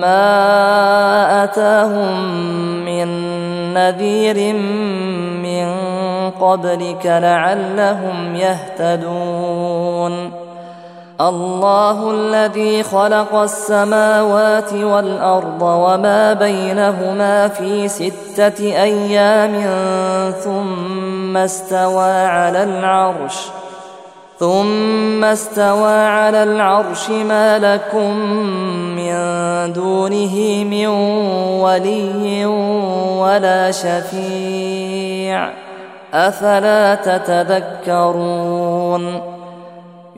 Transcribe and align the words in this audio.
ما 0.00 1.44
اتاهم 1.44 2.24
من 2.84 3.08
نذير 3.74 4.54
من 5.42 5.66
قبلك 6.30 7.06
لعلهم 7.06 8.36
يهتدون 8.36 9.66
الله 11.20 12.10
الذي 12.10 12.82
خلق 12.82 13.34
السماوات 13.34 14.72
والارض 14.72 15.62
وما 15.62 16.32
بينهما 16.32 17.48
في 17.48 17.88
سته 17.88 18.82
أيام 18.82 19.52
ثم 20.44 21.36
استوى 21.36 22.12
على 22.12 22.62
العرش 22.64 23.48
ثم 24.38 25.24
استوى 25.24 25.92
على 25.92 26.42
العرش 26.42 27.10
ما 27.10 27.58
لكم 27.58 28.16
من 28.96 29.12
دونه 29.72 30.64
من 30.64 30.86
ولي 31.60 32.46
ولا 33.16 33.70
شفيع. 33.70 35.50
أفلا 36.14 36.94
تتذكرون؟ 36.94 38.56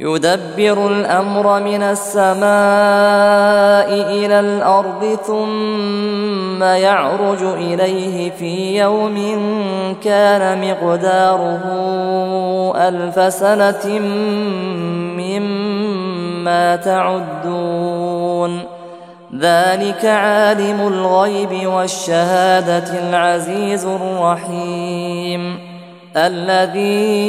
يدبر 0.00 0.86
الأمر 0.86 1.60
من 1.60 1.82
السماء 1.82 2.38
إلى 3.90 4.40
الأرض 4.40 5.18
ثم 5.26 6.62
يعرج 6.62 7.42
إليه 7.42 8.30
في 8.30 8.78
يوم 8.78 9.16
كان 10.04 10.70
مقداره 10.70 11.62
ألف 12.76 13.34
سنة 13.34 13.98
مما 15.18 16.76
تعدون. 16.76 18.62
ذلك 19.38 20.04
عالم 20.04 20.88
الغيب 20.88 21.66
والشهادة 21.66 23.08
العزيز 23.08 23.86
الرحيم. 23.86 25.58
الذي 26.16 27.28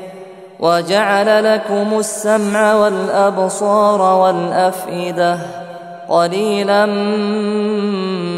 وجعل 0.61 1.53
لكم 1.53 1.99
السمع 1.99 2.75
والأبصار 2.75 4.01
والأفئدة 4.01 5.37
قليلا 6.09 6.85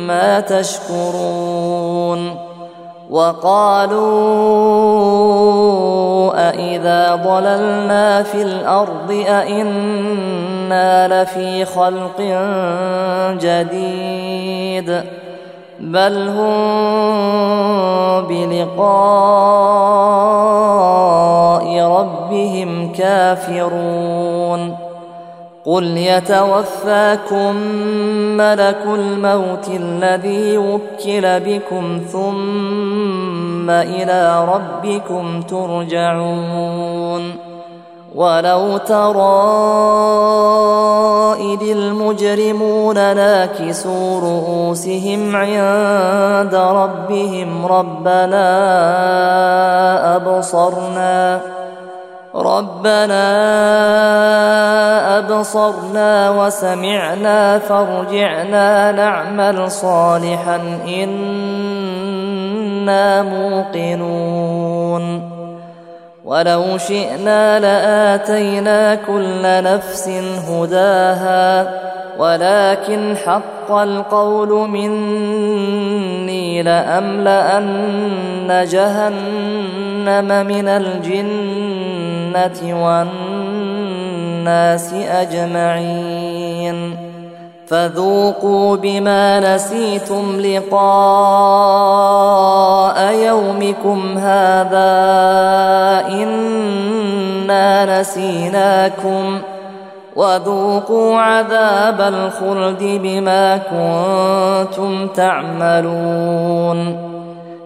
ما 0.08 0.40
تشكرون 0.40 2.36
وقالوا 3.10 4.04
أإذا 6.50 7.16
ضللنا 7.16 8.24
في 8.24 8.42
الأرض 8.42 9.26
أإنا 9.28 11.08
لفي 11.24 11.66
خلق 11.66 12.22
جديد 13.42 15.04
بل 15.84 16.28
هم 16.28 16.64
بلقاء 18.28 19.64
ربهم 21.82 22.92
كافرون 22.92 24.76
قل 25.66 25.84
يتوفاكم 25.84 27.56
ملك 28.38 28.82
الموت 28.86 29.70
الذي 29.70 30.58
وكل 30.58 31.40
بكم 31.40 32.02
ثم 32.12 33.70
إلى 33.70 34.46
ربكم 34.46 35.42
ترجعون 35.42 37.32
ولو 38.16 38.78
ترى 38.78 40.73
إذ 41.34 41.72
المجرمون 41.72 42.96
ناكسوا 42.96 44.22
رؤوسهم 44.22 45.36
عند 45.36 46.56
ربهم. 46.56 47.66
ربنا 47.66 48.46
أبصرنا 50.16 51.40
ربنا 52.36 53.24
أبصرنا 55.18 56.30
وسمعنا 56.30 57.60
فارجعنا 57.60 58.92
نعمل 58.92 59.72
صالحا. 59.72 60.80
إنا 60.88 62.02
موقنون. 63.22 65.33
ولو 66.26 66.78
شئنا 66.78 67.60
لآتينا 67.60 68.96
كل 68.96 69.42
نفس 69.44 70.10
هداها 70.50 71.74
ولكن 72.18 73.16
حق 73.26 73.72
القول 73.72 74.70
مني 74.70 76.64
لأملأن 76.64 78.68
جهنم 78.72 80.46
من 80.48 80.68
الجنة 80.68 82.60
والناس 82.86 84.94
أجمعين. 84.94 87.13
فذوقوا 87.74 88.76
بما 88.76 89.56
نسيتم 89.56 90.40
لقاء 90.40 90.84
يومكم 93.14 94.18
هذا 94.18 94.94
إنا 96.10 98.00
نسيناكم 98.02 99.40
وذوقوا 100.16 101.20
عذاب 101.20 102.02
الخلد 102.02 103.00
بما 103.04 103.58
كنتم 103.58 105.08
تعملون 105.08 106.98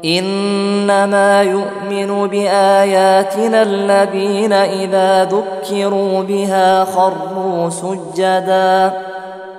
إنما 0.06 1.42
يؤمن 1.42 2.28
بآياتنا 2.28 3.62
الذين 3.62 4.54
إذا 4.54 5.24
ذكروا 5.24 6.24
بها 6.24 6.86
خروا 6.86 7.70
سجدا 7.70 9.07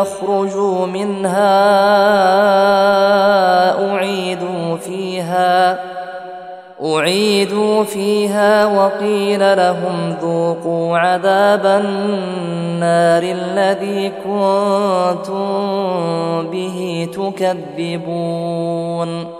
يخرجوا 0.00 0.86
منها 0.86 1.60
أعيدوا 3.92 4.76
فيها 4.76 5.78
أعيدوا 6.84 7.84
فيها 7.84 8.66
وقيل 8.66 9.56
لهم 9.56 10.16
ذوقوا 10.22 10.98
عذاب 10.98 11.66
النار 11.66 13.22
الذي 13.22 14.12
كنتم 14.24 15.50
به 16.50 17.08
تكذبون. 17.78 19.39